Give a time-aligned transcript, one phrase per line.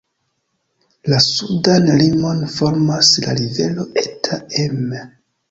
[1.13, 5.05] La sudan limon formas la rivero Eta Emme.